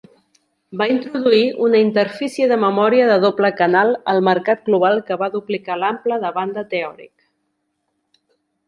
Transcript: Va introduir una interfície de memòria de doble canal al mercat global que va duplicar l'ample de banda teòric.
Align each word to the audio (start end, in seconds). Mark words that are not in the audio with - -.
Va 0.81 0.85
introduir 0.93 1.41
una 1.65 1.81
interfície 1.87 2.47
de 2.53 2.57
memòria 2.63 3.11
de 3.11 3.19
doble 3.27 3.53
canal 3.61 3.95
al 4.15 4.25
mercat 4.31 4.67
global 4.71 5.01
que 5.11 5.21
va 5.25 5.31
duplicar 5.39 5.79
l'ample 5.85 6.23
de 6.27 6.37
banda 6.41 6.67
teòric. 6.75 7.15